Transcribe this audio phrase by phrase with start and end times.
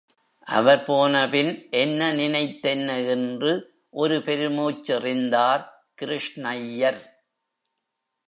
[0.47, 1.51] அவர் போனபின்,
[1.69, 3.51] என்ன நினைத்தென்ன என்று
[3.89, 5.63] ஒரு பெருமூச்செறிந்தார்
[6.01, 7.01] கிருஷ்ணய்யர்.